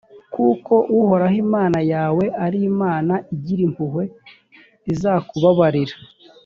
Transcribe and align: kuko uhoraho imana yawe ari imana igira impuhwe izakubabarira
kuko 0.33 0.73
uhoraho 0.97 1.35
imana 1.45 1.79
yawe 1.93 2.25
ari 2.45 2.59
imana 2.71 3.13
igira 3.33 3.61
impuhwe 3.67 4.03
izakubabarira 4.91 5.95